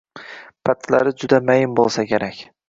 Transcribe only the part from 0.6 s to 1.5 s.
Patlari juda